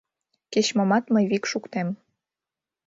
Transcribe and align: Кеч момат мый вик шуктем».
Кеч 0.53 0.67
момат 0.77 1.05
мый 1.13 1.25
вик 1.31 1.43
шуктем». 1.51 1.87